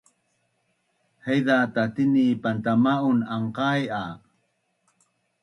[1.25, 4.03] Haiza tatini pantama’un anqai a